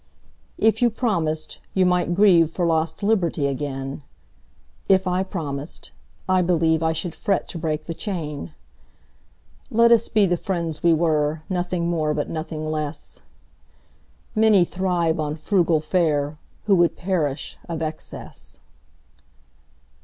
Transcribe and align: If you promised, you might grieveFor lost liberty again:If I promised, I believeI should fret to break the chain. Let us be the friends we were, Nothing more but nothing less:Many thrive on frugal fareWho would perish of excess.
If 0.57 0.81
you 0.81 0.89
promised, 0.89 1.59
you 1.75 1.85
might 1.85 2.15
grieveFor 2.15 2.65
lost 2.67 3.03
liberty 3.03 3.45
again:If 3.45 5.05
I 5.05 5.21
promised, 5.21 5.91
I 6.27 6.41
believeI 6.41 6.95
should 6.95 7.13
fret 7.13 7.47
to 7.49 7.59
break 7.59 7.83
the 7.83 7.93
chain. 7.93 8.55
Let 9.69 9.91
us 9.91 10.09
be 10.09 10.25
the 10.25 10.37
friends 10.37 10.81
we 10.81 10.91
were, 10.91 11.43
Nothing 11.51 11.87
more 11.87 12.15
but 12.15 12.31
nothing 12.31 12.65
less:Many 12.65 14.65
thrive 14.65 15.19
on 15.19 15.35
frugal 15.35 15.79
fareWho 15.81 16.35
would 16.65 16.97
perish 16.97 17.59
of 17.69 17.83
excess. 17.83 18.57